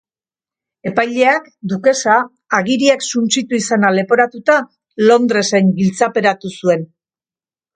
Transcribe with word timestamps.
Epaileak 0.91 1.43
dukesa 1.73 2.15
agiriak 2.59 3.05
suntsitu 3.09 3.59
izana 3.59 3.93
leporatuta 3.99 4.57
Londresen 5.11 5.71
giltzaperatu 5.79 6.57
zuen. 6.63 6.87